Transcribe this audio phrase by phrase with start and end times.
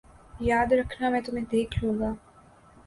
[0.41, 2.11] یاد رکھنا میں تمہیں دیکھ لوں گا